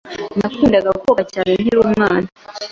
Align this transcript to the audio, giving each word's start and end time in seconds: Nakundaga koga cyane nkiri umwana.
Nakundaga 0.37 0.89
koga 1.01 1.23
cyane 1.33 1.49
nkiri 1.59 1.77
umwana. 1.85 2.27